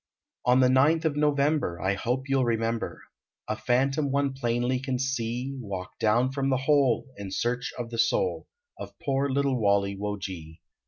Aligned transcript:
JOSEPH 0.47 0.51
On 0.51 0.59
the 0.61 0.69
ninth 0.69 1.05
of 1.05 1.15
November 1.15 1.79
I 1.79 1.93
hope 1.93 2.27
you 2.27 2.39
ll 2.39 2.43
rememlxir, 2.45 3.01
A 3.47 3.55
phantom 3.55 4.09
one 4.11 4.33
plainly 4.33 4.79
can 4.79 4.95
r,ee 4.95 5.55
Walk 5.59 5.91
down 5.99 6.31
from 6.31 6.49
the 6.49 6.57
hole. 6.57 7.13
In 7.17 7.29
search 7.29 7.71
of 7.77 7.91
the 7.91 7.99
soul 7.99 8.47
Of 8.79 8.97
poor 8.97 9.29
little 9.29 9.59
Walle 9.61 9.95
wo 9.99 10.17
ge. 10.17 10.59